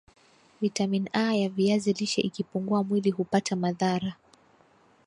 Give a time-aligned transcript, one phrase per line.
[0.61, 4.13] vitamin A ya viazi lishe ikipungua mwili hupata madhara